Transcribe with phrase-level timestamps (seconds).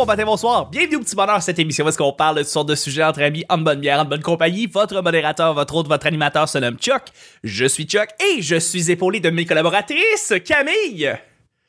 [0.00, 0.70] bon matin, bonsoir.
[0.70, 3.04] Bienvenue au Petit Bonheur, cette émission où est-ce qu'on parle de toutes sortes de sujets
[3.04, 4.66] entre amis, en bonne bière, en bonne compagnie.
[4.66, 7.02] Votre modérateur, votre autre, votre animateur se nomme Chuck.
[7.44, 11.12] Je suis Chuck et je suis épaulé de mes collaboratrices, Camille.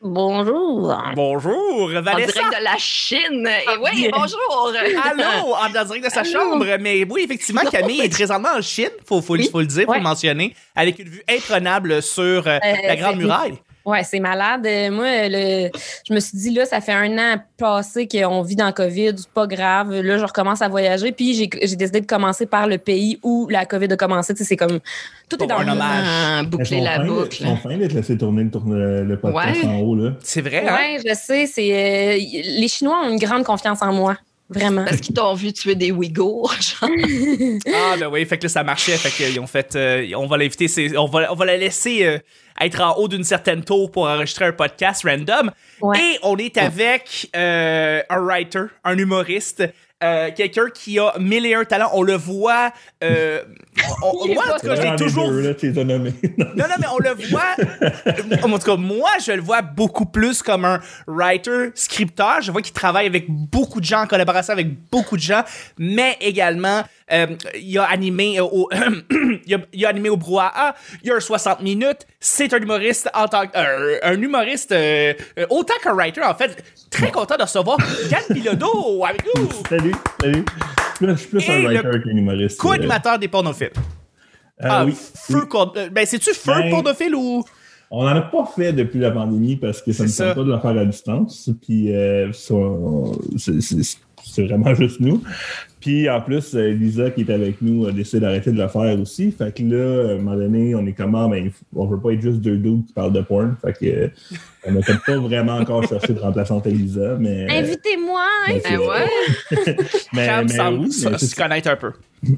[0.02, 0.98] Bonjour.
[1.14, 2.32] Bonjour, En Vanessa.
[2.32, 3.48] direct de la Chine.
[3.48, 4.10] Et oui, bien.
[4.14, 4.72] bonjour.
[5.04, 6.32] Allô, en direct de sa Allô.
[6.32, 6.66] chambre.
[6.80, 9.50] Mais oui, effectivement, Camille est présentement en Chine, faut, faut, Oui.
[9.52, 9.98] faut le dire, faut Ouais.
[9.98, 13.56] le mentionner, avec une vue imprenable sur euh, la Grande Muraille.
[13.92, 14.66] Ouais, c'est malade.
[14.66, 15.70] Euh, Moi, le,
[16.08, 19.14] je me suis dit, là, ça fait un an passé qu'on vit dans le COVID,
[19.18, 19.92] c'est pas grave.
[19.94, 21.12] Là, je recommence à voyager.
[21.12, 24.34] Puis, j'ai j'ai décidé de commencer par le pays où la COVID a commencé.
[24.34, 24.80] Tu sais, c'est comme.
[25.30, 26.46] Tout est dans un le hommage.
[26.48, 27.38] Boucler sont la boucle.
[27.42, 29.70] Ils sont fins d'être laissés tourner le, tourne- le podcast Ouais.
[29.70, 29.96] en haut.
[29.96, 30.12] Là.
[30.24, 30.76] C'est vrai, hein?
[30.76, 31.46] Ouais, je sais.
[31.48, 32.18] C'est, euh,
[32.60, 34.18] les Chinois ont une grande confiance en moi.
[34.52, 34.84] Vraiment.
[34.84, 36.90] Parce qu'ils t'ont vu tuer des Ouïghours, genre.
[37.74, 40.38] Ah ben oui, fait que là ça marchait, fait qu'ils ont fait, euh, on va
[40.38, 42.20] l'inviter, on va, on va la laisser euh,
[42.60, 45.52] être en haut d'une certaine tour pour enregistrer un podcast random.
[45.82, 45.98] Ouais.
[46.00, 49.64] Et on est avec euh, un writer, un humoriste,
[50.04, 51.92] euh, quelqu'un qui a mille et un talents.
[51.94, 52.72] On le voit.
[53.04, 53.42] euh,
[54.04, 55.54] on- moi, en tout cas, je l'ai Dans les toujours deux, là,
[56.38, 58.46] non, non, mais on le voit.
[58.56, 62.42] en tout cas, moi, je le vois beaucoup plus comme un writer, scripteur.
[62.42, 65.44] Je vois qu'il travaille avec beaucoup de gens, en collaboration avec beaucoup de gens,
[65.78, 67.28] mais également, euh,
[67.60, 68.70] il a animé au,
[69.46, 70.76] il, a, il a animé au brouhaha.
[71.04, 72.08] Il y a un 60 minutes.
[72.20, 75.14] C'est un humoriste en tant que, euh, un humoriste euh,
[75.50, 76.64] autant qu'un writer, en fait.
[76.90, 77.78] Très content de recevoir
[78.10, 79.50] Yann Bilodeau avec nous.
[79.70, 80.46] salut, salut.
[81.02, 82.60] Je suis plus Et un writer qu'un humoriste.
[82.60, 83.72] Co-animateur des pornophiles.
[84.60, 84.94] Ah, oui.
[84.96, 85.90] feu oui.
[85.92, 87.44] Ben, c'est-tu feu Ben, pornophile ou?
[87.90, 90.52] On n'en a pas fait depuis la pandémie parce que ça ne tente pas de
[90.52, 91.50] le faire à distance.
[91.62, 93.20] Puis euh, ça, on-
[94.26, 95.22] c'est vraiment juste nous.
[95.80, 99.00] Puis en plus, euh, Lisa qui est avec nous a décidé d'arrêter de le faire
[99.00, 99.32] aussi.
[99.32, 101.28] Fait que là, à un moment donné, on est comment?
[101.28, 103.56] Ben, il faut- on veut pas être juste deux dudes qui parlent de porn.
[103.66, 104.08] Fait que euh,
[104.66, 107.48] on n'a peut-être pas vraiment encore cherché de remplaçante à Lisa, mais.
[107.50, 108.22] Invitez-moi.
[108.48, 108.54] hein.
[108.54, 109.66] mais Ben ouais.
[110.14, 111.92] mais- mais semble oui, mais c'est se connaître un peu.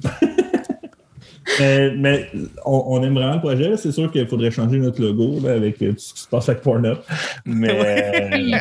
[1.59, 2.30] Mais, mais
[2.66, 3.78] on, on aime vraiment le projet.
[3.78, 6.50] C'est sûr qu'il faudrait changer notre logo là, avec euh, tout ce qui se passe
[6.50, 6.98] avec Pornhub.
[7.46, 8.58] Mais euh,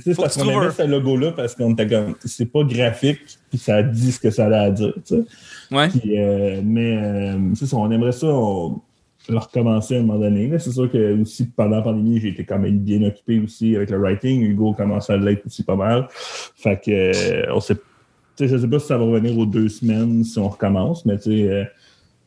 [0.00, 3.82] c'est parce qu'on aimait ce logo-là parce qu'on était comme c'est pas graphique puis ça
[3.82, 4.94] dit ce que ça a à dire.
[5.70, 5.88] Ouais.
[5.88, 8.80] Puis, euh, mais euh, c'est ça, on aimerait ça on,
[9.28, 10.50] le recommencer à un moment donné.
[10.58, 13.90] C'est sûr que aussi pendant la pandémie, j'ai été quand même bien occupé aussi avec
[13.90, 14.42] le writing.
[14.42, 16.08] Hugo commence à l'être aussi pas mal.
[16.10, 17.76] Fait que on sait
[18.46, 21.30] je sais pas si ça va revenir aux deux semaines si on recommence, mais tu
[21.30, 21.64] sais, euh,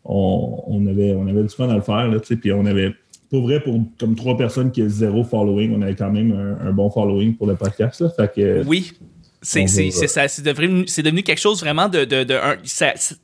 [0.05, 2.65] on, on avait, on avait du fun à le faire, là, tu sais, puis on
[2.65, 2.93] avait,
[3.29, 6.67] pour vrai, pour comme trois personnes qui ont zéro following, on avait quand même un,
[6.67, 8.91] un bon following pour le podcast, là, fait que, Oui.
[9.45, 9.65] C'est
[10.41, 12.05] devenu, quelque chose vraiment de.
[12.05, 12.39] de, de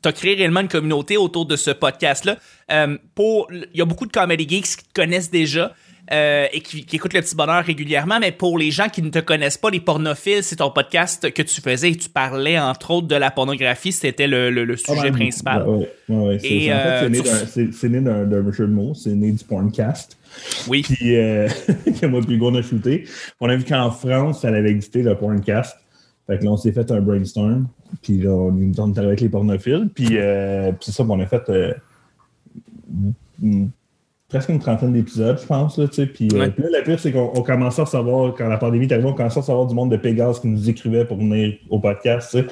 [0.02, 2.38] t'as créé réellement une communauté autour de ce podcast-là.
[2.72, 5.74] Euh, pour, il y a beaucoup de comedy geeks qui te connaissent déjà
[6.12, 9.10] euh, et qui, qui écoutent le petit bonheur régulièrement, mais pour les gens qui ne
[9.10, 12.92] te connaissent pas, les pornophiles, c'est ton podcast que tu faisais et tu parlais entre
[12.92, 15.66] autres de la pornographie, c'était le, le- le pas sujet principal.
[16.08, 17.20] C'est, Et, c'est- en fait,
[17.62, 20.18] euh, c'est né d'un- jeu de mots, c'est né du porncast.
[20.68, 20.82] Oui.
[20.84, 21.48] Puis, euh,
[22.02, 23.06] que moi, puis on a shooté.
[23.40, 25.76] On a vu qu'en France, ça avait existé, le porncast.
[26.28, 27.68] Fait que là, on s'est fait un brainstorm.
[28.04, 29.90] Puis là, on, est- on est avec les pornophiles.
[29.94, 31.74] Puis, euh, puis c'est ça, on a fait euh,
[34.30, 35.78] presque une trentaine d'épisodes, je pense.
[35.78, 36.06] Là, tu sais.
[36.06, 36.50] puis, euh, Ouais.
[36.52, 39.08] puis là, le pire, c'est qu'on on commençait à recevoir, quand la pandémie est arrivée,
[39.10, 42.30] on commençait à recevoir du monde de Pégase qui nous écrivait pour venir au podcast.
[42.32, 42.46] tu sais.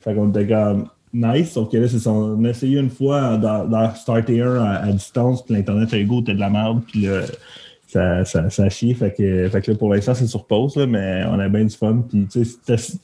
[0.00, 3.36] Fait qu'on était comme nice, sauf que là, c'est ça, on a essayé une fois
[3.38, 7.02] d'en starter un à, à distance, puis l'Internet à Hugo était de la merde, puis
[7.06, 7.20] là,
[7.86, 8.92] ça, ça, ça a chié.
[8.94, 11.64] Fait que, fait que là, pour l'instant, c'est sur pause, là, mais on a bien
[11.64, 12.02] du fun.
[12.08, 12.98] Puis, tu sais, c'était-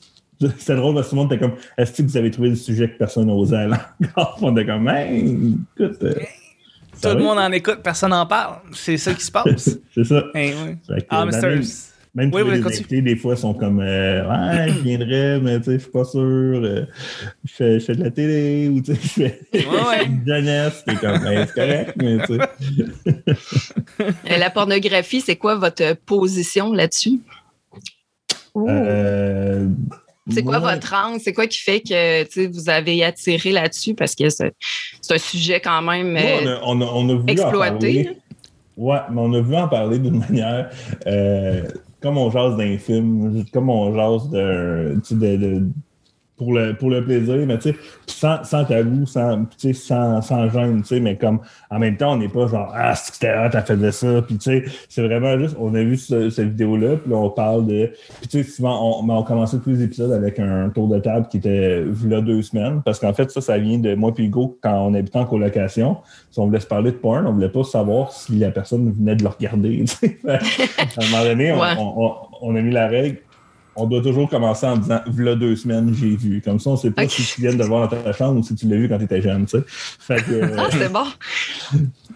[0.57, 2.55] c'était drôle parce que tout le monde était comme Est-ce que vous avez trouvé le
[2.55, 3.75] sujet que personne n'osait aller
[4.15, 4.37] encore?
[4.41, 5.97] On était comme Hey, écoute.
[6.03, 6.13] euh,
[7.01, 8.57] Tout le monde en écoute, personne n'en parle.
[8.73, 9.77] C'est ça qui se passe.
[9.95, 10.23] C'est ça.
[10.35, 11.01] Eh oui.
[11.09, 11.61] Ah, mais c'est un-
[12.13, 12.65] même, Oui, continue.
[12.65, 16.03] invités, des fois, sont comme euh, Ouais, je viendrais, mais tu sais, je suis pas
[16.03, 16.19] sûr.
[16.19, 16.85] euh,
[17.45, 20.05] je, fais, je fais de la télé ou tu sais, je fais ouais.
[20.05, 20.83] une jeunesse.
[20.85, 23.23] C'est comme ben, c'est correct, mais tu sais.
[24.01, 27.21] Euh, La pornographie, c'est quoi votre position là-dessus?
[28.57, 29.69] Euh,
[30.29, 31.19] C'est quoi votre angle?
[31.19, 33.95] C'est quoi qui fait que vous avez attiré là-dessus?
[33.95, 34.53] Parce que c'est
[35.09, 38.09] un sujet quand même euh, on, a, on, a, on a voulu en exploité.
[38.77, 40.69] Ouais, mais on a voulu en parler d'une manière
[41.07, 41.63] euh,
[42.01, 45.67] comme on jase d'un film, comme on jase de-
[46.41, 47.75] pour, le, pour le plaisir, mais tu sais,
[48.07, 51.39] sans, sans tabou, sans, sans, sans gêne, tu sais, mais comme
[51.69, 53.91] en même temps, on n'est pas genre Ah, c'est que c'était hot, t'as fait de
[53.91, 57.17] ça, puis tu sais, c'est vraiment juste, on a vu ce- cette vidéo-là, puis là,
[57.17, 57.91] on parle de.
[58.21, 60.97] Puis tu sais, souvent, on, mais on commençait tous les épisodes avec un tour de
[60.97, 64.25] table qui était là deux semaines, parce qu'en fait, ça, ça vient de moi puis
[64.25, 65.97] Hugo quand on habitait en colocation.
[66.31, 69.15] Si on voulait se parler de porn, on voulait pas savoir si la personne venait
[69.15, 69.77] de le regarder.
[69.85, 70.17] tu sais.
[70.25, 71.67] Fait, à un moment donné, on, Ouais.
[71.77, 73.17] on- on- on a mis la règle
[73.75, 76.41] on doit toujours commencer en disant V'là deux semaines, j'ai vu.
[76.43, 78.43] Comme ça, on sait pas si tu viens de le voir dans ta chambre ou
[78.43, 79.63] si tu l'as vu quand tu étais jeune, tu sais.
[79.67, 81.05] Fait que, euh, Ah, c'est bon.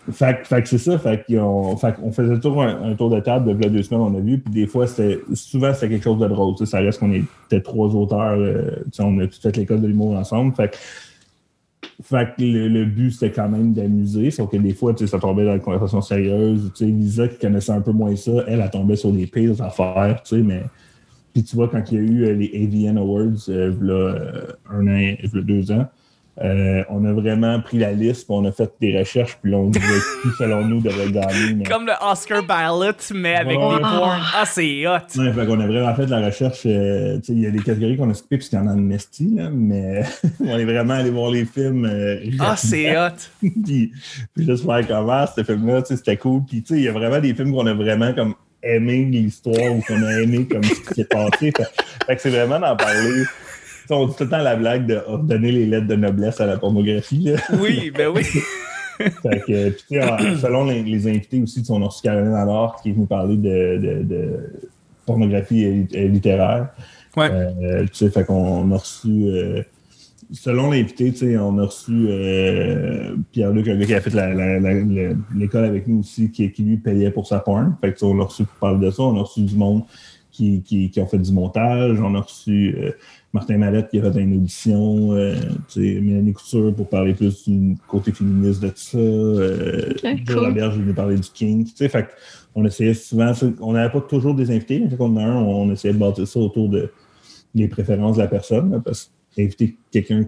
[0.12, 0.98] fait, que- fait que c'est ça.
[1.00, 4.02] Fait qu'on fait qu'on faisait toujours un, un tour de table de v'là deux semaines,
[4.02, 4.40] on a vu.
[4.40, 6.56] Puis des fois, c'était souvent, c'était quelque chose de drôle.
[6.56, 6.72] tu sais.
[6.72, 8.38] Ça reste qu'on était trois auteurs.
[8.38, 10.54] euh, tu sais, on a tout fait l'école de l'humour ensemble.
[10.56, 10.78] Fait que,
[12.04, 14.30] fait que le, le but, c'était quand même d'amuser.
[14.30, 16.72] Sauf que des fois, tu sais, ça tombait dans une conversation sérieuse.
[16.76, 19.62] Tu sais, Lisa, qui connaissait un peu moins ça, elle, elle tombait sur les pires
[19.62, 20.20] affaires.
[20.26, 20.64] Tu sais, mais.
[21.36, 24.88] Puis tu vois, quand il y a eu euh, les AVN Awards, euh, euh, un
[24.88, 25.86] an, deux ans,
[26.44, 29.58] euh, on a vraiment pris la liste, puis on a fait des recherches, puis là,
[29.58, 29.86] on disait
[30.22, 31.54] qui, selon nous, devrait gagner.
[31.56, 31.64] Mais...
[31.64, 33.76] Comme le Oscar ballot, mais avec Ouais.
[33.76, 34.20] des porn.
[34.34, 34.92] Ah, c'est hot.
[35.18, 36.64] Ouais, fait qu'on a vraiment fait de la recherche.
[36.66, 39.50] euh, il y a des catégories qu'on a skippées puisqu'il y en a nestie, là,
[39.50, 40.04] mais
[40.42, 41.86] on est vraiment allé voir les films.
[41.86, 43.12] euh, Ah, c'est hot.
[43.40, 43.92] puis,
[44.34, 46.42] puis juste faire comment ce film-là, c'était cool.
[46.48, 49.74] Puis tu sais, il y a vraiment des films qu'on a vraiment comme aimé l'histoire
[49.74, 51.52] ou qu'on a aimé comme ce qui s'est passé.
[51.56, 51.68] Fait,
[52.08, 53.24] fait que c'est vraiment d'en parler.
[53.24, 56.42] Tu sais, on dit tout le temps la blague de donner les lettres de noblesse
[56.42, 57.24] à la pornographie.
[57.32, 57.38] Là.
[57.60, 58.24] Oui, ben oui.
[58.98, 62.34] Fait que, puis, tu sais, en- selon les, les invités aussi, on a reçu Caroline
[62.34, 64.30] Allard qui est venue parler de, de, de
[65.06, 66.70] pornographie et- et littéraire.
[67.18, 67.30] Ouais.
[67.30, 69.62] Euh, tu sais, fait qu'on a reçu, euh,
[70.32, 74.14] selon l'invité, on a reçu euh, Pierre-Luc, un gars qui a fait
[75.36, 77.76] l'école avec nous aussi, qui, qui lui payait pour sa porn.
[77.82, 79.04] Fait que, on a reçu pour parler de ça.
[79.04, 79.84] On a reçu du monde
[80.32, 82.00] qui, qui, qui ont fait du montage.
[82.02, 82.92] On a reçu euh,
[83.34, 85.14] Martin Mallette qui a fait une audition.
[85.14, 85.36] Euh,
[85.76, 88.98] Mélanie Couture pour parler plus du côté féministe de tout ça.
[88.98, 90.46] Euh, Ok, Joe cool.
[90.46, 91.66] Robert, je parler du King.
[91.66, 92.10] Tu sais, fait
[92.56, 95.44] on essayait souvent, on n'avait pas toujours des invités, mais quand on en a un,
[95.44, 96.90] on essayait de bâtir ça autour de,
[97.54, 100.24] des préférences de la personne, là, parce qu'inviter quelqu'un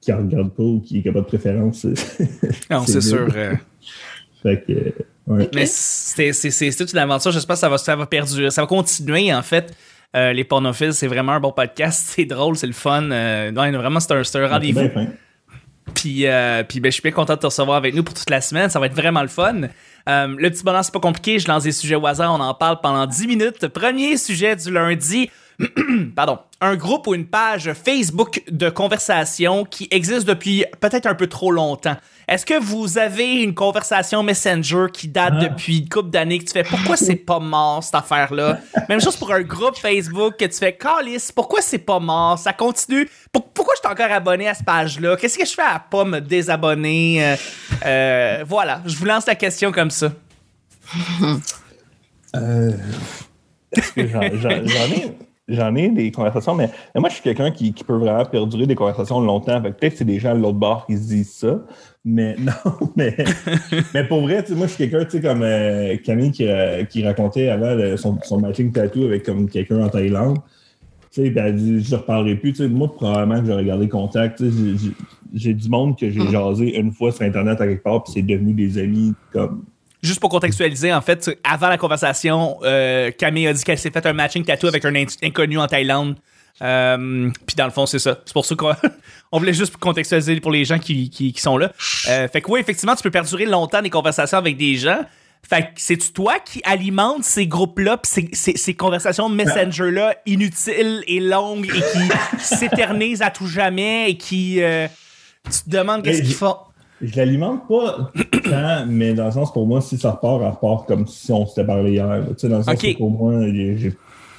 [0.00, 3.28] qui ne regarde pas ou qui n'a pas de préférence, c'est Non, c'est sûr.
[3.34, 3.54] euh,
[4.42, 4.90] Fait que, euh,
[5.26, 5.50] ouais.
[5.54, 7.32] Mais c'est c'est- c'est- c'est toute une aventure.
[7.32, 8.50] J'espère que ça va, ça va perdurer.
[8.50, 9.74] Ça va continuer, en fait.
[10.14, 12.12] Euh, les pornophiles, c'est vraiment un bon podcast.
[12.16, 13.10] C'est drôle, c'est le fun.
[13.10, 14.88] Euh, ouais, vraiment, c'est un, c'est un rendez-vous.
[15.94, 18.28] Puis, euh, puis ben, je suis bien content de te recevoir avec nous pour toute
[18.30, 18.68] la semaine.
[18.70, 19.62] Ça va être vraiment le fun.
[20.08, 21.38] Euh, le petit bonheur, c'est pas compliqué.
[21.38, 22.32] Je lance des sujets au hasard.
[22.34, 23.68] On en parle pendant 10 minutes.
[23.68, 25.30] Premier sujet du lundi.
[26.14, 26.38] Pardon.
[26.60, 31.50] Un groupe ou une page Facebook de conversation qui existe depuis peut-être un peu trop
[31.50, 31.96] longtemps.
[32.28, 35.44] Est-ce que vous avez une conversation Messenger qui date Ah.
[35.48, 38.58] depuis une couple d'années que tu fais pourquoi c'est pas mort cette affaire-là?
[38.88, 42.38] Même chose pour un groupe Facebook que tu fais Calice, pourquoi c'est pas mort?
[42.38, 43.08] Ça continue.
[43.32, 45.16] Pour- pourquoi je suis encore abonné à cette page-là?
[45.16, 47.24] Qu'est-ce que je fais à pas me désabonner?
[47.24, 47.36] Euh,
[47.86, 50.10] euh, voilà, je vous lance la question comme ça.
[52.34, 52.72] Euh,
[53.96, 55.16] j'en ai,
[55.48, 58.66] j'en ai des conversations, mais, mais moi, je suis quelqu'un qui, qui peut vraiment perdurer
[58.66, 59.60] des conversations longtemps.
[59.62, 61.60] Peut-être que c'est des gens de l'autre bord qui se disent ça.
[62.04, 62.52] Mais non,
[62.96, 63.16] mais,
[63.94, 67.04] mais pour vrai, moi, je suis quelqu'un, tu sais, comme euh, Camille qui, euh, qui
[67.04, 70.38] racontait avant le- son, son matching tattoo avec comme quelqu'un en Thaïlande.
[71.12, 72.60] Tu sais, elle dit, je ne reparlerai plus.
[72.60, 74.42] Moi, probablement que j'aurais gardé contact.
[75.34, 78.22] J'ai- du monde que j'ai jasé une fois sur Internet à quelque part, puis c'est
[78.22, 79.64] devenu des amis comme
[80.06, 84.06] Juste pour contextualiser, en fait, avant la conversation, euh, Camille a dit qu'elle s'est fait
[84.06, 86.16] un matching tattoo avec un in- inconnu en Thaïlande.
[86.62, 88.18] Euh, Puis dans le fond, c'est ça.
[88.24, 88.72] C'est pour ça qu'on
[89.32, 91.72] on voulait juste contextualiser pour les gens qui, qui, qui sont là.
[92.08, 95.00] Euh, fait que oui, effectivement, tu peux perdurer longtemps des conversations avec des gens.
[95.48, 101.20] Fait que c'est-tu toi qui alimente ces groupes-là, ces, ces, ces conversations Messenger-là inutiles et
[101.20, 101.80] longues et
[102.38, 104.62] qui s'éternisent à tout jamais et qui...
[104.62, 104.88] euh,
[105.44, 106.56] tu te demandes qu'est-ce qu'ils font?
[107.02, 108.10] Je l'alimente pas
[108.44, 111.46] tant, mais dans le sens, pour moi, si ça repart, elle repart comme si on
[111.46, 112.06] s'était parlé hier.
[112.06, 112.20] là.
[112.28, 113.90] Tu sais, dans le sens que pour moi, j'ai j'ai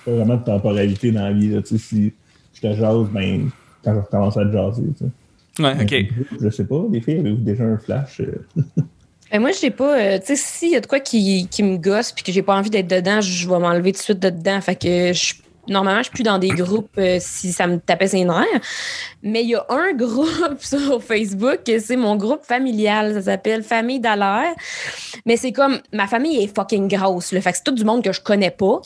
[0.06, 1.50] pas vraiment de temporalité dans la vie.
[1.50, 1.62] là.
[1.62, 2.14] Tu sais, si
[2.54, 3.50] je te jase, ben,
[3.84, 4.84] quand je recommence à te jaser.
[4.98, 5.64] tu sais.
[5.64, 6.38] Ouais, ok.
[6.42, 8.22] Je sais pas, les filles, avez-vous déjà un flash?
[8.22, 8.44] euh?
[9.32, 10.00] Ben moi, je sais pas.
[10.00, 12.42] euh, tu sais, s'il y a de quoi qui, qui me gosse puis que j'ai
[12.44, 14.62] pas envie d'être dedans, je vais m'enlever tout de suite de dedans.
[14.62, 15.34] Fait que je,
[15.70, 18.46] normalement, je suis plus dans des groupes euh, si ça me tapait ses nerfs.
[19.24, 23.14] Mais il y a un groupe sur Facebook, c'est mon groupe familial.
[23.16, 24.54] Ça s'appelle Famille d'Alaire.
[25.26, 27.32] Mais c'est comme ma famille est fucking grosse.
[27.32, 28.82] Là, fait que c'est tout du monde que je connais pas.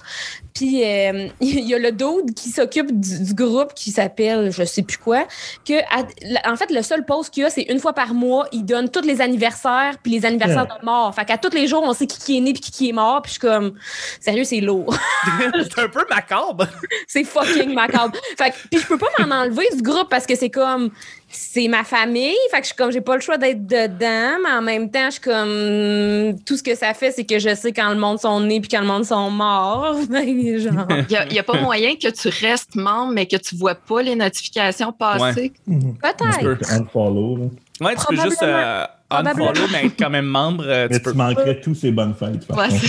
[0.54, 4.64] Puis euh, il y a le dude qui s'occupe du, du groupe qui s'appelle je
[4.64, 5.26] sais plus quoi.
[5.66, 8.48] Que à- en fait le seul post qu'il y a c'est une fois par mois
[8.52, 11.14] il donne tous les anniversaires puis les anniversaires de mort.
[11.16, 12.94] Fait qu'à tous les jours on sait qui, qui est né puis qui, qui est
[12.94, 13.22] mort.
[13.22, 13.74] Puis je suis comme
[14.20, 14.94] sérieux c'est lourd.
[15.54, 16.68] c'est un peu macabre.
[17.08, 18.14] c'est fucking macabre.
[18.38, 20.92] Fait que puis je peux pas m'en enlever du groupe parce que c'est comme
[21.30, 22.36] c'est ma famille.
[22.52, 25.06] Fait que je suis comme j'ai pas le choix d'être dedans, mais en même temps
[25.06, 28.20] je suis comme tout ce que ça fait c'est que je sais quand le monde
[28.20, 29.96] sont nés puis quand le monde sont morts.
[30.10, 30.28] Ben.
[30.28, 34.16] Il n'y a, pas moyen que tu restes membre, mais que tu vois pas les
[34.16, 35.54] notifications passer.
[35.66, 36.72] Peut-être.
[36.74, 37.38] Unfollow.
[37.38, 37.88] Là.
[37.88, 40.64] Ouais, tu peux juste euh, unfollow, mais être quand même membre.
[40.68, 41.14] euh, Mais tu tu peux.
[41.14, 42.46] manquerais tous ces bonnes fêtes.
[42.48, 42.86] par Ouais, contre.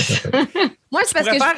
[0.90, 1.54] Moi c'est parce que faire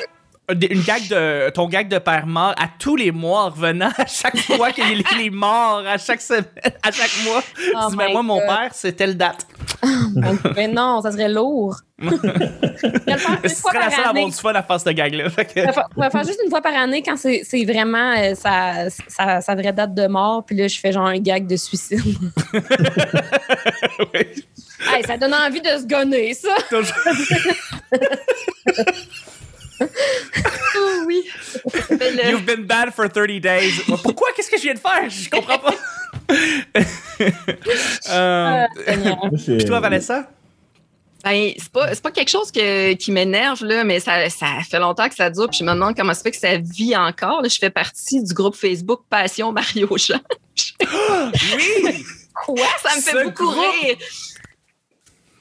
[0.50, 4.06] une gag de ton gag de père mort à tous les mois en revenant à
[4.06, 4.84] chaque fois qu'il
[5.20, 6.44] est morts à chaque semaine
[6.82, 7.42] à chaque mois
[7.76, 9.46] Oh dis, ben, my moi mon père c'est telle date
[10.56, 11.76] Mais non, ça serait lourd.
[12.02, 15.24] Ce serait la seule à avoir du fun à faire ce gag là
[15.96, 19.54] On va faire- juste une fois par année quand c'est vraiment euh, sa, sa, sa
[19.54, 20.44] vraie date de mort.
[20.44, 22.00] Puis là, je fais genre un gag de suicide.
[24.92, 26.54] Hey, ça donne envie de se gonner, ça.
[32.14, 33.72] Le- You've been bad for 30 days.
[34.02, 34.28] Pourquoi?
[34.36, 35.08] Qu'est-ce que je viens de faire?
[35.10, 35.74] Je comprends pas.
[38.10, 38.64] Euh,
[39.56, 40.28] Puis toi, Vanessa?
[41.24, 44.78] Ben, c'est pas, c'est pas quelque chose que- qui m'énerve, là, mais ça, ça fait
[44.78, 45.48] longtemps que ça dure.
[45.48, 47.40] Puis je me demande comment ça fait que ça vit encore.
[47.42, 47.48] là.
[47.48, 50.20] Je fais partie du groupe Facebook Passion Mario Jean.
[51.56, 52.04] Oui!
[52.34, 52.66] Quoi?
[52.82, 53.96] Ça me fait Ce beaucoup groupe- rire.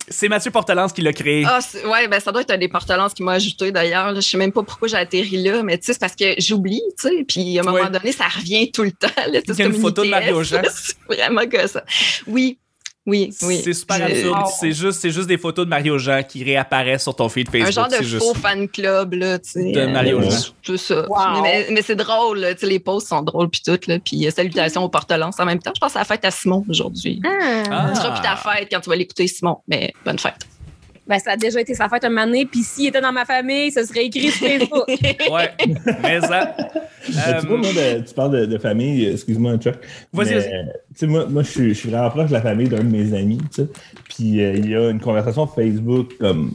[0.09, 1.45] C'est Mathieu Portelance qui l'a créé.
[1.47, 4.13] Ah, ouais, ben, ça doit être un des portelances qui m'a ajouté d'ailleurs.
[4.15, 6.81] Je sais même pas pourquoi j'ai atterri là, mais tu sais, c'est parce que j'oublie,
[6.99, 7.23] tu sais.
[7.27, 7.89] Puis à un moment Ouais.
[7.89, 9.07] donné, ça revient tout le temps.
[9.15, 10.61] là, Il y a une photo de ITF, Mario Jean.
[10.73, 11.83] C'est vraiment que ça.
[12.27, 12.59] Oui,
[13.05, 13.61] oui, oui.
[13.63, 14.39] C'est super Je- absurde.
[14.45, 14.49] Oh.
[14.59, 17.67] C'est juste, c'est juste des photos de Mario Jean qui réapparaissent sur ton feed Facebook.
[17.67, 19.71] Un genre de juste- faux fan club, là, tu sais.
[19.71, 20.37] De Mario euh, Jean.
[20.61, 21.05] Tout ça.
[21.09, 21.41] Wow.
[21.41, 23.99] Mais, mais c'est drôle, là, tu sais, les posts sont drôles, puis tout, là.
[23.99, 25.71] Puis euh, salutations aux portelance en même temps.
[25.75, 27.21] Je pense à la fête à Simon aujourd'hui.
[27.25, 27.89] Ah.
[27.89, 29.57] Tu seras plus ta fête quand tu vas l'écouter, Simon.
[29.67, 30.47] Mais bonne fête.
[31.05, 33.25] Ben, ça a déjà été sa fête un moment donné, puis s'il était dans ma
[33.25, 34.85] famille, ce serait écrit sur Facebook.
[35.31, 35.49] Ouais,
[36.01, 36.55] mais ça.
[37.09, 39.75] Mais tu vois, moi, de- tu parles de, de famille, excuse-moi, Chuck.
[40.13, 40.47] Vas-y, vas-y.
[40.53, 42.83] euh, Tu sais, moi, moi je, suis, je suis vraiment proche de la famille d'un
[42.83, 43.67] de mes amis, tu sais.
[44.09, 46.53] Puis euh, il y a une conversation Facebook comme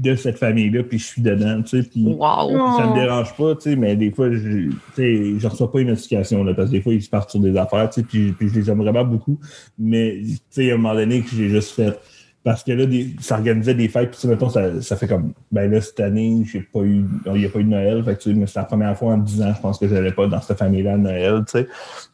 [0.00, 1.88] de cette famille-là, puis je suis dedans, tu sais.
[1.88, 2.76] Puis Wow.
[2.76, 4.38] ça me dérange pas, tu sais, mais des fois, je,
[4.68, 7.30] tu sais, je reçois pas une notification, là, parce que des fois, ils se partent
[7.30, 9.38] sur des affaires, tu sais, puis, puis je les aime vraiment beaucoup.
[9.78, 11.96] Mais, tu sais, à un moment donné, que j'ai juste fait.
[12.46, 15.32] Parce que là, des, ça organisait des fêtes, puis sais, mettons, ça, ça fait comme,
[15.50, 18.14] ben là, cette année, j'ai pas eu, il n'y a pas eu de Noël, fait
[18.14, 20.12] que, tu sais, mais c'est la première fois en 10 ans, je pense que j'allais
[20.12, 21.66] pas dans cette famille-là à Noël, tu sais.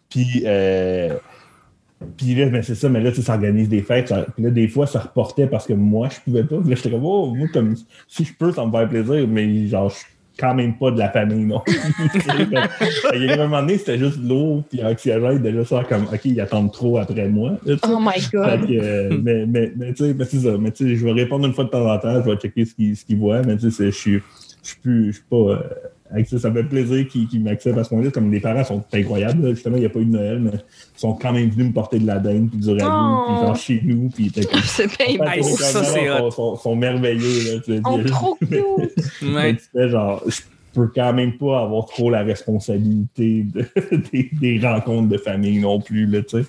[0.08, 1.16] Puis, euh,
[2.16, 4.08] puis là, ben c'est ça, mais là, tu sais, ça organise des fêtes.
[4.08, 6.56] ça- puis là, des fois, ça reportait parce que moi, je pouvais pas.
[6.62, 7.74] Puis là, comme, oh, moi, comme,
[8.08, 9.96] si je peux, ça me fait plaisir, mais genre, je
[10.38, 11.62] quand même pas de la famille, non.
[13.14, 16.24] Il y a un moment donné, c'était juste lourd, puis de juste faire comme, OK,
[16.24, 17.52] ils attendent trop après moi.
[17.64, 17.76] là.
[17.84, 18.66] Oh my God.
[18.66, 20.56] que, euh, mais, mais, mais tu sais, mais c'est ça.
[20.58, 22.64] Mais tu sais, je vais répondre une fois de temps en temps, je vais checker
[22.64, 22.74] ce
[23.04, 24.22] qu'ils voient, mais tu sais, je suis,
[24.62, 25.36] je suis plus, je suis pas.
[25.36, 25.58] euh,
[26.26, 28.10] ça, ça me fait plaisir qu'ils qu'ils m'acceptent à ce moment-là.
[28.10, 29.50] Comme les parents sont incroyables, là.
[29.54, 31.72] justement, il n'y a pas eu de Noël, mais ils sont quand même venus me
[31.72, 33.24] porter de la dinde, puis du ragoût, Oh.
[33.28, 34.48] puis genre chez nous, puis ils étaient.
[34.64, 35.42] C'est bien beau.
[35.42, 37.54] ça, sont, c'est sont, sont, sont merveilleux.
[37.54, 37.80] Là, tu sais.
[37.84, 38.50] Oh, trop cute.
[39.22, 39.56] Mais ouais.
[39.56, 40.40] tu fais genre, je
[40.74, 43.66] peux quand même pas avoir trop la responsabilité de-
[44.12, 46.44] des, des rencontres de famille non plus, là, tu sais.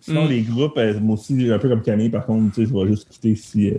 [0.00, 0.28] Sinon, Mm.
[0.28, 2.88] les groupes, euh, moi aussi, un peu comme Camille, par contre, tu sais, je vais
[2.88, 3.68] juste quitter si.
[3.70, 3.74] euh,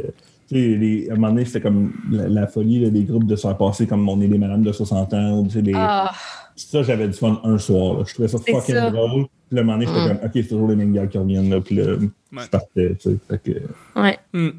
[0.51, 3.41] les- à un moment donné, c'était comme la, la folie là, des groupes de se
[3.47, 5.43] faire passer comme on est des madames de 60 ans.
[5.45, 6.11] Tu sais, les- Ah,
[6.55, 7.97] Ça, j'avais du fun un soir.
[7.99, 8.03] là.
[8.05, 8.91] Je trouvais ça fucking ça.
[8.91, 9.25] drôle.
[9.49, 10.07] Puis un moment donné, j'étais Mm.
[10.19, 11.61] comme, OK, c'est toujours les mêmes gars qui reviennent là.
[11.61, 13.17] Puis là, je partais, tu sais.
[13.29, 14.19] Fait que- ouais.
[14.33, 14.49] Hmm.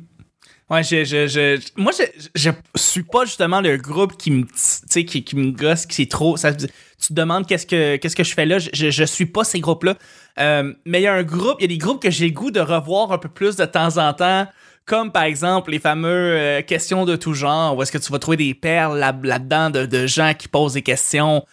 [0.70, 4.48] Ouais, je, je, je, moi, je, je suis pas justement le groupe qui me, tu
[4.54, 6.38] sais, qui, qui me gosse, qui c'est trop.
[6.38, 8.58] Ça, tu te demandes qu'est-ce que, qu'est-ce que je fais là.
[8.58, 9.96] Je, je, je suis pas ces groupes-là.
[10.40, 12.32] Euh, mais il y a un groupe, il y a des groupes que j'ai le
[12.32, 14.46] goût de revoir un peu plus de temps en temps.
[14.84, 18.18] Comme par exemple les fameux euh, questions de tout genre, où est-ce que tu vas
[18.18, 21.44] trouver des perles là- là-dedans de, de gens qui posent des questions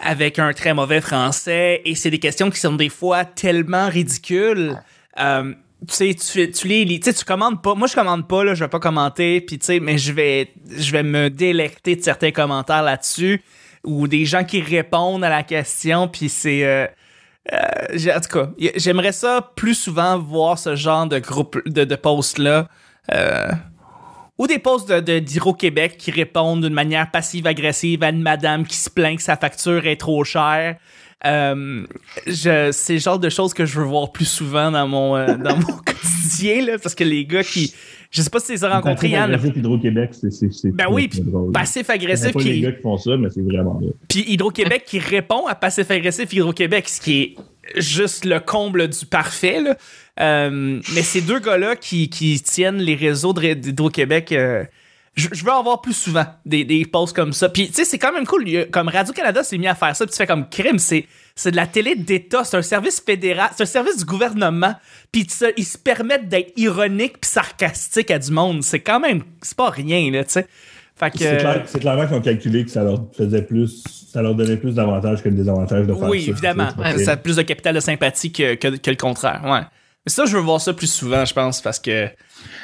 [0.00, 1.82] avec un très mauvais français.
[1.84, 4.80] Et c'est des questions qui sont des fois tellement ridicules.
[5.18, 5.52] Euh,
[5.88, 7.74] tu sais, tu les lis, tu sais, tu commandes pas.
[7.74, 10.52] Moi, je commande pas, là, je vais pas commenter, puis tu sais, mais je vais,
[10.70, 13.42] je vais me délecter de certains commentaires là-dessus
[13.82, 16.64] ou des gens qui répondent à la question, puis c'est.
[16.64, 16.86] euh,
[17.52, 21.96] euh, en tout cas, j'aimerais ça plus souvent voir ce genre de groupe de, de
[21.96, 22.68] posts-là.
[23.12, 23.50] euh,
[24.38, 28.88] ou des posts de, d'Hydro-Québec qui répondent d'une manière passive-agressive à une madame qui se
[28.88, 30.76] plaint que sa facture est trop chère.
[31.26, 31.84] Euh,
[32.26, 35.76] c'est le genre de choses que je veux voir plus souvent dans mon, dans mon
[35.84, 37.74] quotidien, là, parce que les gars qui.
[38.10, 39.32] Je sais pas si tu les as rencontrés, Yann.
[39.32, 40.32] agressif Hydro-Québec, c'est.
[40.32, 41.52] c'est- c'est Ben oui, drôle.
[41.52, 43.88] Passif-agressif C'est pas les gars qui font ça, mais c'est vraiment là.
[44.08, 47.36] Puis Hydro-Québec qui répond à passif-agressif Hydro-Québec, ce qui est
[47.80, 49.60] juste le comble du parfait.
[49.60, 49.76] Là.
[50.20, 54.64] Euh, mais ces deux gars-là qui, qui tiennent les réseaux d'Hydro-Québec, euh,
[55.14, 57.48] je je veux en voir plus souvent des, des posts comme ça.
[57.48, 58.44] Puis tu sais, c'est quand même cool.
[58.72, 61.06] Comme Radio-Canada s'est mis à faire ça, puis tu fais comme crime, c'est.
[61.36, 64.74] C'est de la télé d'État, c'est un service fédéral, c'est un service du gouvernement.
[65.12, 68.62] Puis ils se permettent d'être ironiques puis sarcastiques à du monde.
[68.62, 70.46] C'est quand même, c'est pas rien là, tu sais.
[70.96, 73.82] Fait que C'est clair- c'est clairement qu'ils ont calculé que ça leur faisait plus,
[74.12, 76.30] ça leur donnait plus d'avantages que de désavantages de faire Oui, ça.
[76.32, 76.68] évidemment.
[76.76, 77.04] tu sais.
[77.04, 79.40] ça a plus de capital de sympathie que, que, que le contraire.
[79.46, 79.60] Ouais.
[80.06, 82.08] Mais ça, je veux voir ça plus souvent, je pense, parce que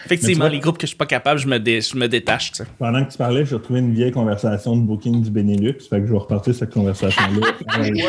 [0.07, 2.51] effectivement, vois- les groupes que je suis pas capable, je me, dé- je me détache.
[2.53, 2.67] tu sais.
[2.79, 5.75] Pendant que tu parlais, j'ai retrouvé une vieille conversation de booking du Benelux.
[5.91, 7.47] Fait que je vais repartir cette conversation-là.
[7.79, 7.91] Euh,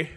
[0.00, 0.08] Ouais!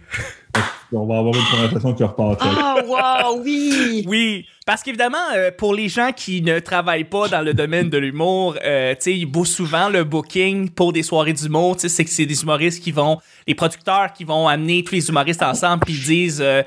[0.95, 2.39] On va avoir une conversation qui repart.
[2.43, 4.03] Ah, wow, oui!
[4.07, 7.97] Oui, parce qu'évidemment, euh, pour les gens qui ne travaillent pas dans le domaine de
[7.97, 11.75] l'humour, euh, tu sais, ils bouffent souvent le booking pour des soirées d'humour.
[11.77, 14.93] Tu sais, c'est que c'est des humoristes qui vont, les producteurs qui vont amener tous
[14.93, 16.61] les humoristes ensemble, puis ils disent, euh,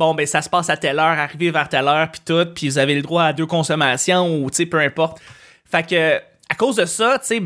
[0.00, 2.70] bon, ben ça se passe à telle heure, arrivez vers telle heure, puis tout, puis
[2.70, 5.20] vous avez le droit à deux consommations ou tu sais, peu importe.
[5.70, 6.16] Fait que
[6.48, 7.42] à cause de ça, tu sais,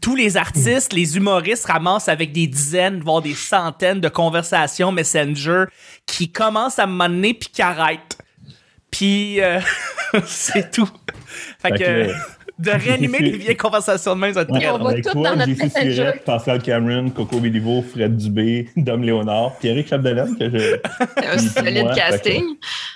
[0.00, 5.64] tous les artistes, les humoristes ramassent avec des dizaines, voire des centaines de conversations Messenger
[6.06, 8.16] qui commencent à me mener puis qui arrêtent.
[8.90, 9.60] Puis euh,
[10.26, 10.88] c'est tout.
[11.60, 12.12] Fait, Fait que, que-
[12.58, 15.12] de réanimer les vieilles conversations de même, ça va être Ouais, On va avec tout
[15.12, 16.12] toi, dans notre Messenger.
[16.24, 20.76] Pascal Cameron, Coco Béliveau, Fred Dubé, Dom Léonard, Pierrick Chapdelaine, que je.
[21.26, 22.44] Un solide moi, que- casting.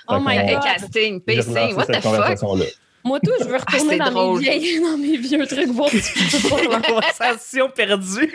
[0.07, 0.63] Oh my God.
[0.63, 2.11] casting, pacing, what the cette fuck?
[2.15, 2.65] conversation-là.
[3.03, 4.37] Moi, tout, je veux retourner c'est dans, drôle.
[4.37, 8.31] mes vieilles, dans mes vieux trucs, voir je La conversation perdue.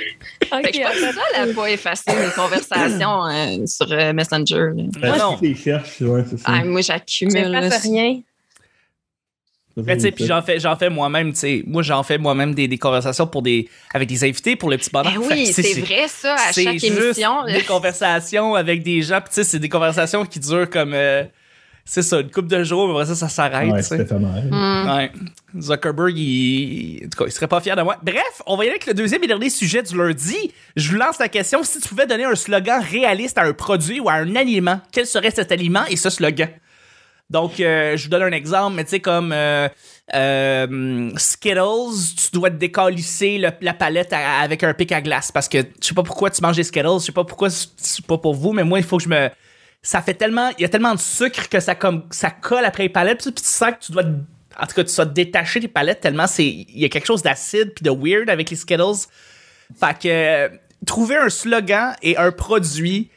[0.53, 1.21] Ok, Fait que je suis pas attends.
[1.37, 4.71] seule à pas effacer mes conversations euh, sur euh, Messenger.
[4.75, 4.83] là.
[5.01, 5.35] Mais Fait non.
[5.35, 6.37] que tu les cherches, ouais, ça.
[6.47, 7.47] Ah, moi, Je j'accumule.
[7.47, 7.71] là.
[7.71, 8.21] fasse rien.
[9.77, 11.63] Mais tu sais, puis j'en fais, j'en fais moi-même, tu sais.
[11.67, 14.89] Moi, j'en fais moi-même des, des conversations pour des, avec des invités pour le petit
[14.91, 15.13] bonheur.
[15.13, 17.45] Ben oui, c'est vrai ça, à chaque émission.
[17.45, 19.21] des conversations avec des gens.
[19.21, 21.25] Puis tu sais, c'est des conversations qui durent comme, euh,
[21.85, 23.71] c'est ça, une couple de jours, mais après ça, ça s'arrête.
[23.71, 24.07] Ouais, tu sais.
[24.09, 24.15] c'est.
[24.15, 24.97] Hmm.
[24.97, 25.13] Ouais.
[25.61, 27.03] Zuckerberg, il...
[27.05, 27.99] en tout cas, il serait pas fier de moi.
[28.03, 30.53] Bref, on va y aller avec le deuxième et dernier sujet du lundi.
[30.75, 31.63] Je vous lance la question.
[31.63, 35.07] Si tu pouvais donner un slogan réaliste à un produit ou à un aliment, quel
[35.07, 36.49] serait cet aliment et ce slogan?
[37.29, 39.69] Donc, euh, je vous donne un exemple, mais tu sais, comme euh,
[40.15, 45.59] euh, Skittles, tu dois te décalisser la palette avec un pic à glace parce que
[45.59, 48.35] je sais pas pourquoi tu manges des Skittles, je sais pas pourquoi c'est- pas pour
[48.35, 49.29] vous, mais moi, il faut que je me.
[49.83, 50.51] Ça fait tellement.
[50.59, 53.33] Il y a tellement de sucre que ça, comme, ça colle après les palettes, puis
[53.33, 54.05] tu sens que tu dois.
[54.05, 56.27] En tout cas, tu dois détacher les palettes tellement.
[56.39, 59.07] Il y a quelque chose d'acide puis de weird avec les Skittles.
[59.79, 60.51] Fait que.
[60.87, 63.11] trouver un slogan et un produit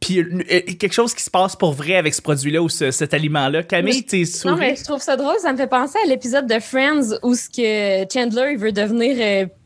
[0.00, 2.90] puis euh, euh, quelque chose qui se passe pour vrai avec ce produit-là ou ce-
[2.90, 3.62] cet aliment-là.
[3.62, 4.54] Camille, t'es Non, souri.
[4.58, 5.36] mais je trouve ça drôle.
[5.40, 9.16] Ça me fait penser à l'épisode de Friends où ce que Chandler il veut devenir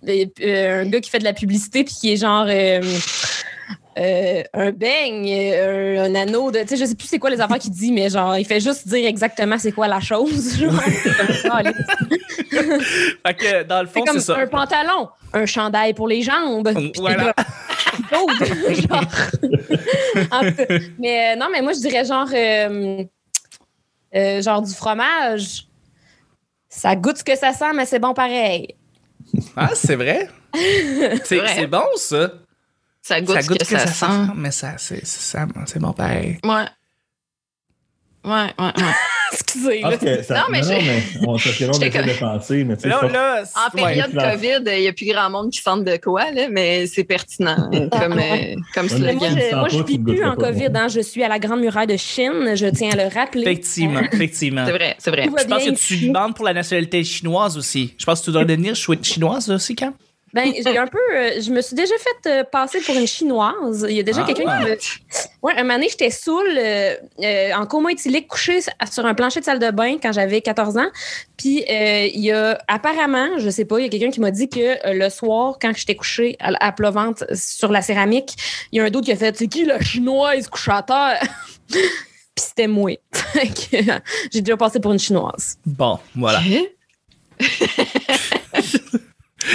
[0.08, 2.80] euh, un gars qui fait de la publicité puis qui est genre euh,
[3.98, 6.60] euh, un beigne, euh, un, anneau de.
[6.60, 8.60] Tu sais, je sais plus c'est quoi les affaires qu'il dit, mais genre, il fait
[8.60, 10.56] juste dire exactement c'est quoi la chose.
[10.58, 10.80] genre.
[11.02, 11.62] C'est comme ça.
[13.26, 14.38] Fait que dans le fond, c'est ça.
[14.38, 16.70] un pantalon, un chandail pour les jambes.
[16.96, 17.34] Voilà.
[18.10, 19.04] genre.
[20.32, 20.64] En cas,
[20.98, 23.04] mais euh, non, mais moi, je dirais genre, euh,
[24.14, 25.66] euh, genre du fromage.
[26.68, 28.76] Ça goûte ce que ça sent, mais c'est bon pareil.
[29.56, 30.28] Ah, c'est vrai?
[31.24, 32.32] c'est bon, ça.
[33.02, 34.32] Ça goûte, ça goûte ce que, ça, sent.
[34.36, 36.38] mais ça, c'est c'est ça, c'est bon pareil.
[36.44, 36.66] Ouais.
[38.24, 38.72] Ouais, ouais, ouais.
[39.33, 39.78] Excusez.
[39.78, 40.16] Je pense là.
[40.16, 43.76] que ça, Non, mais non, mais on de penser, mais tu sais, Là, là, En
[43.76, 43.83] ouais.
[43.94, 44.12] période.
[44.12, 47.70] COVID, il n'y a plus grand monde qui sente de quoi, là, mais c'est pertinent
[47.72, 49.35] euh, comme, euh, comme moi, slogan.
[49.35, 50.70] Tu je, moi, je tu vis plus en COVID.
[50.70, 50.80] moi.
[50.83, 52.54] Hein, je suis à la Grande Muraille de Chine.
[52.54, 53.42] Je tiens à le rappeler.
[53.42, 54.66] Effectivement, effectivement.
[54.66, 55.24] C'est vrai, c'est vrai.
[55.24, 57.94] Je pense que tu demandes pour la nationalité chinoise aussi.
[57.98, 59.92] Je pense que tu dois devenir chinoise aussi, Cam.
[60.32, 60.98] Ben, j'ai un peu.
[61.12, 63.84] euh, je me suis déjà fait euh, passer pour une chinoise.
[63.88, 64.26] Il y a déjà Ah.
[64.32, 64.76] quelqu'un qui me.
[65.42, 69.40] Ouais, un moment donné, j'étais saoule, euh, euh, en coma éthylique, couchée sur un plancher
[69.40, 70.88] de salle de bain quand j'avais 14 ans.
[71.36, 74.30] Puis, euh, il y a apparemment, je sais pas, il y a quelqu'un qui m'a
[74.30, 76.72] dit que euh, le soir, quand j'étais couchée à, à
[77.34, 78.36] sur la céramique,
[78.70, 81.22] il y a un d'autre qui a fait C'est qui la chinoise couchée à terre?
[81.68, 81.82] Puis
[82.36, 82.92] c'était moi.
[84.32, 85.56] J'ai déjà passé pour une chinoise.
[85.66, 86.40] Bon, voilà.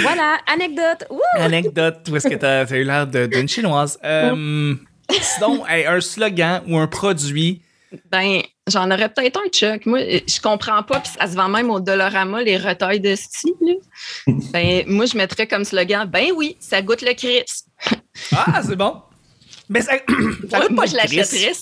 [0.02, 1.04] Voilà, anecdote.
[1.34, 3.98] Anecdote, où est-ce que t'as as eu l'air d'une chinoise?
[4.06, 4.74] Euh,
[5.20, 7.62] sinon, hey, un slogan ou un produit?
[8.10, 9.86] Ben, j'en aurais peut-être un, Chuck.
[9.86, 13.52] Moi, je comprends pas, puis ça se vend même au Dolorama, les retailles de style.
[14.52, 17.44] Ben, moi, je mettrais comme slogan, ben oui, ça goûte le Chris.
[18.32, 19.00] Ah, c'est bon.
[19.68, 19.92] Mais ça,
[20.50, 21.52] ça goûte moi, pas je l'achèterais.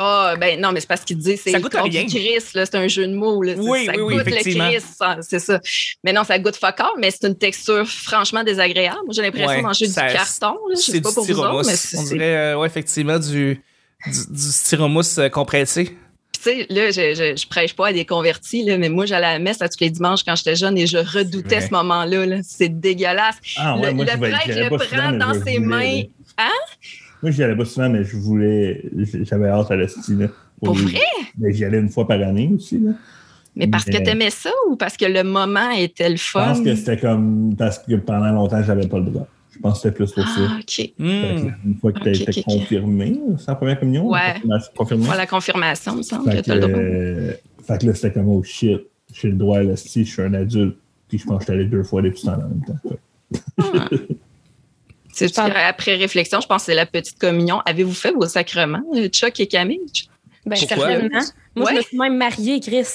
[0.00, 2.06] Ah, ben non, mais c'est parce qu'il dit c'est Ça le goûte à rien.
[2.06, 3.42] Chris, là, c'est un jeu de mots.
[3.42, 4.36] Là, Oui, ça oui, oui, goûte le.
[4.42, 4.80] Chris,
[5.22, 5.60] c'est ça.
[6.04, 8.98] Mais non, ça goûte fuck all, mais c'est une texture franchement désagréable.
[9.04, 10.52] Moi, j'ai l'impression Ouais, de manger ça- du carton.
[10.68, 11.98] Là, je C'est sais du pas pour vous autres, mais c'est.
[11.98, 13.60] On dirait, euh, ouais, effectivement, du,
[14.06, 15.84] du, du styromousse euh, compressé.
[15.84, 15.96] Puis,
[16.32, 19.26] tu sais, là, je, je, je prêche pas à des convertis, là, mais moi, j'allais
[19.26, 22.24] à la messe à tous les dimanches quand j'étais jeune et je redoutais ce moment-là.
[22.26, 22.36] là.
[22.44, 23.34] C'est dégueulasse.
[23.56, 26.02] Ah, ouais, le moi, le prêtre le prend dans ses mains.
[26.38, 26.48] là.
[27.22, 28.84] Moi, j'y allais pas souvent, mais je voulais.
[29.22, 30.30] J'avais hâte à la style.
[30.62, 31.00] Pour vrai?
[31.38, 32.78] Mais j'y allais une fois par année aussi.
[32.78, 32.92] Là.
[33.56, 36.44] Mais parce que Mais- t'aimais ça ou parce que le moment était le Je fun?
[36.46, 39.26] pense que c'était comme parce que pendant longtemps, j'avais pas le droit.
[39.50, 40.40] Je pense que c'était plus pour ça.
[40.48, 40.64] Ah, OK.
[40.76, 41.54] Fait que Hmm.
[41.66, 42.44] Une fois que tu Ok, été ok, ok.
[42.44, 44.08] confirmé, c'est la première communion?
[44.08, 44.34] Ouais.
[44.76, 45.04] Confirmé?
[45.04, 46.78] Voilà la confirmation, me semble Fait que le droit.
[46.78, 47.32] euh,
[47.66, 48.80] fait que là, c'était comme, oh shit,
[49.12, 50.76] j'ai le droit, là, si je suis un adulte.
[51.08, 53.80] Puis je pense que j'étais allé deux fois temps-là en même temps.
[53.88, 54.08] Fait
[55.18, 57.60] C'est pense- après réflexion, je pense que c'est la petite communion.
[57.66, 59.80] Avez-vous fait vos sacrements, euh, Chuck et Camille?
[60.46, 61.20] Ben, certainement.
[61.54, 61.72] Moi, Ouais.
[61.72, 62.86] je me suis même mariée, Chris.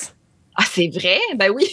[0.56, 1.18] Ah, c'est vrai?
[1.36, 1.66] Ben oui.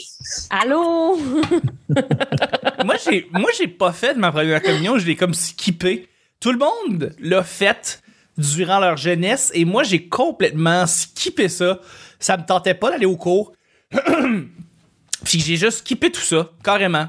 [0.51, 1.17] Allô?
[2.85, 6.09] moi, j'ai, moi, j'ai pas fait ma première communion, je l'ai comme skippé.
[6.41, 8.03] Tout le monde l'a fait
[8.39, 11.81] durant leur jeunesse et moi, j'ai complètement skippé ça.
[12.19, 13.53] Ça me tentait pas d'aller au cours.
[15.25, 17.09] Puis j'ai juste skippé tout ça, carrément.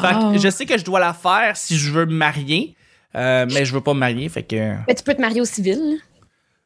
[0.00, 0.30] Wow.
[0.32, 2.74] Fait que je sais que je dois la faire si je veux me marier,
[3.14, 4.56] euh, mais je veux pas me marier, fait que.
[4.86, 5.98] Ben, tu peux te marier au civil.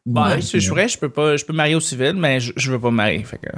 [0.04, 2.52] Bah, Ouais, si je je peux pas, je peux me marier au civil, mais je,
[2.56, 3.48] je veux pas me marier, fait que.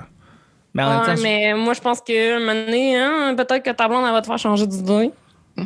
[0.74, 3.70] Mais en même je- mais moi, je pense que, un moment donné, hein, peut-être que
[3.70, 5.10] ta blonde, elle va te faire changer d'idée.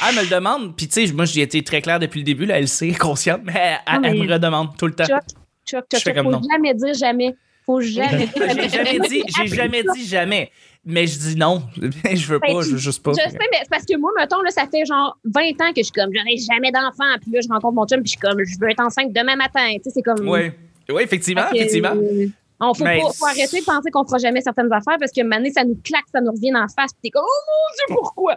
[0.00, 0.76] Ah, elle me le demande.
[0.76, 2.44] Puis, tu sais, moi, j'y ai été très clair depuis le début.
[2.46, 3.52] Là, elle sait, consciente, mais
[3.86, 5.04] elle, elle mais- me redemande tout le temps.
[5.04, 5.30] Chuck, Chuck,
[5.66, 6.40] Je Chuck, fais Chuck, comme faut non.
[6.50, 7.34] jamais dire jamais.
[7.64, 8.28] Faut jamais.
[8.36, 10.50] J'ai jamais dit, j'ai jamais dit jamais.
[10.86, 11.62] Mais je dis non.
[11.76, 13.12] je veux pas, je veux juste pas.
[13.12, 15.78] Je sais, mais c'est parce que moi, mettons, là, ça fait genre 20 ans que
[15.78, 17.04] je suis comme, j'aurai jamais d'enfant.
[17.22, 19.36] Puis là, je rencontre mon chum, puis je suis comme, je veux être enceinte demain
[19.36, 19.66] matin.
[19.76, 20.28] Tu sais, c'est comme.
[20.28, 20.50] Oui.
[20.90, 21.94] Oui, effectivement, que, effectivement.
[21.94, 22.26] euh,
[22.60, 25.22] On faut, Mais pas, faut arrêter de penser qu'on fera jamais certaines affaires parce que
[25.22, 26.92] maintenant, ça nous claque, ça nous revient en face.
[26.92, 28.36] Puis t'es comme, oh mon Dieu, pourquoi?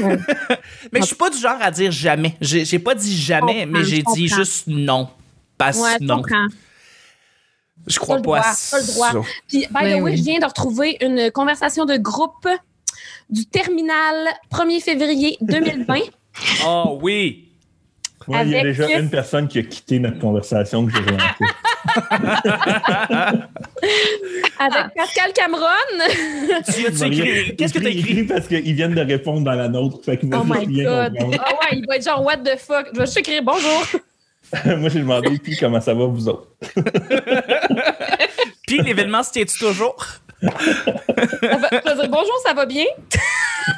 [0.92, 2.34] Mais je suis pas du genre à dire jamais.
[2.40, 5.08] J'ai pas dit jamais, mais j'ai dit juste non.
[5.56, 6.16] Parce Ouais, non.
[6.16, 6.46] comprends.
[7.86, 9.10] Je crois pas à le droit.
[9.12, 9.20] ça.
[9.48, 10.16] Puis, by Oui, the way, oui.
[10.16, 12.48] je viens de retrouver une conversation de groupe
[13.30, 15.94] du terminal 1er février 2020.
[16.66, 17.40] Oh oui.
[18.26, 21.00] Ouais, il y a Avec- déjà une personne qui a quitté notre conversation que j'ai
[21.00, 21.44] relancée.
[24.58, 25.66] avec Pascal Cameron.
[27.06, 27.56] Écrit.
[27.56, 28.24] Qu'est-ce que t'as Il écrit?
[28.24, 29.98] parce qu'ils viennent de répondre dans la nôtre.
[30.04, 31.12] Fait va Oh my God.
[31.20, 31.38] Ah ouais,
[31.72, 32.86] il va être genre, what the fuck?
[32.94, 33.82] Je vais juste écrire bonjour.
[34.78, 36.48] Moi, j'ai demandé, puis comment ça va, vous autres?
[38.66, 39.96] Puis l'événement se tient-tu toujours?
[40.42, 42.84] On va- je dire bonjour, ça va bien?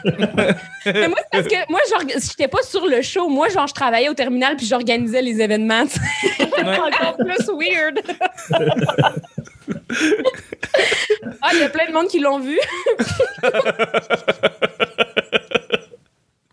[0.05, 3.29] Mais moi, c'est parce que moi, j'org- j'étais pas sur le show.
[3.29, 5.87] Moi, genre, je travaillais au terminal puis j'organisais les événements.
[5.87, 6.01] tu sais.
[6.67, 6.79] Ouais.
[6.79, 8.01] Encore plus weird.
[11.43, 12.59] ah, il y a plein de monde qui l'ont vu.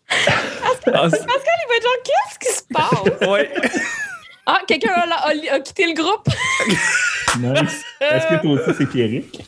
[0.09, 3.29] Ah, Pascal, il va être genre, qu'est-ce qui se passe?
[3.29, 3.49] ouais.
[4.45, 6.27] Ah, quelqu'un a, a- a quitté le groupe?
[7.39, 7.83] Nice.
[7.99, 9.39] Est-ce que toi aussi, c'est Pierrick?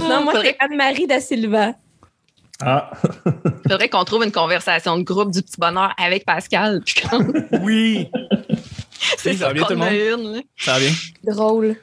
[0.00, 1.72] non, moi, c'est Anne-Marie da Silva.
[2.64, 2.90] Ah,
[3.68, 6.80] faudrait qu'on trouve une conversation de groupe du petit bonheur avec Pascal.
[7.60, 8.08] Oui.
[9.18, 9.92] c'est ça va ça bien, tout le monde?
[10.36, 10.42] une.
[10.56, 10.90] Ça va bien?
[11.24, 11.76] Drôle.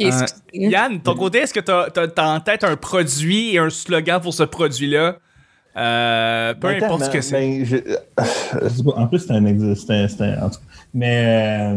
[0.00, 0.26] Euh.
[0.52, 4.32] Yann, ton côté, est-ce que t'as as, en tête un produit et un slogan pour
[4.32, 5.16] ce produit-là?
[5.76, 7.40] Euh, peu Ben, importe ce que c'est.
[7.40, 9.94] ben, je- pas, en plus, c'est un existant.
[9.94, 10.60] En tout cas.
[10.94, 11.72] Mais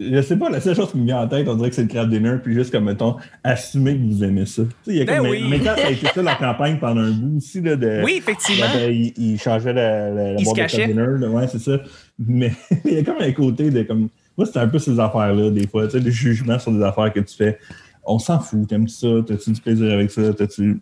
[0.00, 1.82] je sais pas, la seule chose qui me vient en tête, on dirait que c'est
[1.82, 4.62] le crab dinner, puis juste comme, mettons, assumer que vous aimez ça.
[4.86, 5.44] Y a Ben comme, oui.
[5.48, 8.02] mais, quand ça a été ça la campagne pendant un bout aussi, là, de.
[8.04, 8.66] Oui, effectivement.
[8.88, 11.78] Il, il changeait la, la, la boîte de crab dinner, là, ouais, c'est ça.
[12.18, 12.52] Mais
[12.84, 14.08] il y a comme un côté de comme.
[14.36, 17.12] Moi, c'est un peu ces affaires-là, des fois, tu sais, le jugement sur des affaires
[17.12, 17.58] que tu fais.
[18.04, 20.80] On s'en fout, t'aimes ça, t'as-tu du plaisir avec ça, t'as-tu.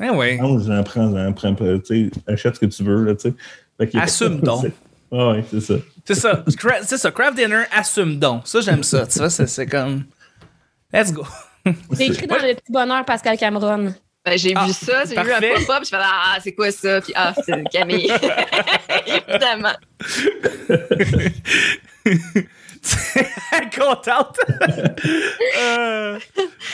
[0.00, 0.36] Eh ouais.
[0.38, 3.34] Non, j'en prends, j'en prends, tu sais, achète ce que tu veux, là, tu sais.
[3.78, 4.66] Fait Assume donc.
[5.12, 5.74] Ah ouais, c'est ça.
[6.04, 6.44] C'est ça.
[6.82, 7.10] C'est ça.
[7.10, 8.46] Craft Dinner, assume donc.
[8.46, 9.06] Ça, j'aime ça.
[9.06, 10.04] Tu vois, c'est c'est comme.
[10.92, 11.24] Let's go.
[11.92, 13.94] J'ai écrit dans le petit bonheur Pascal Cameron.
[14.24, 17.00] Ben, j'ai Ah, vu ça, j'ai vu un pop-up, je fais ah, c'est quoi ça?
[17.02, 18.10] Puis ah, c'est Camille.
[19.06, 19.74] Évidemment.
[23.78, 24.38] Contente.
[25.60, 26.18] Euh,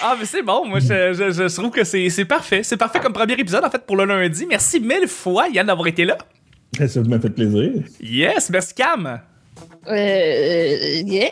[0.02, 0.66] Ah, mais c'est bon.
[0.66, 2.62] Moi, je, je- je trouve que c'est c'est parfait.
[2.62, 4.46] C'est parfait comme premier épisode, en fait, pour le lundi.
[4.48, 6.16] Merci mille fois, Yann, d'avoir été là.
[6.88, 7.70] Ça m'a fait plaisir.
[8.00, 9.20] Yes, merci Cam.
[9.88, 11.30] Euh, yeah.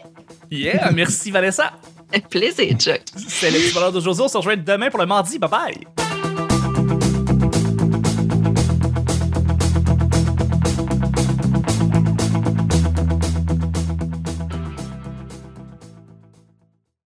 [0.51, 1.73] Yeah, merci Vanessa.
[2.31, 3.01] Plaisir, Chuck.
[3.29, 4.23] C'est le petit bonheur d'aujourd'hui.
[4.25, 5.39] On se rejoint demain pour le mardi.
[5.39, 6.08] Bye bye.